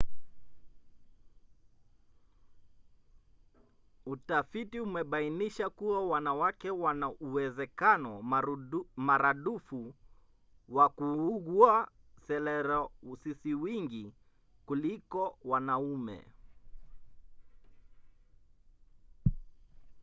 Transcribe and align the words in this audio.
utafiti 4.05 4.79
umebainisha 4.79 5.69
kuwa 5.69 6.07
wanawake 6.07 6.69
wana 6.69 7.09
uwezekano 7.09 8.21
maradufu 8.95 9.93
wa 10.69 10.89
kuugua 10.89 11.89
selerosisiwingi 12.27 14.13
kuliko 14.65 15.37
wanaume 15.43 16.23